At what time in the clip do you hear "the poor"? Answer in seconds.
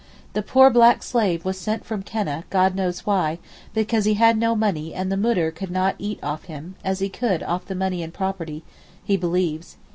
0.33-0.71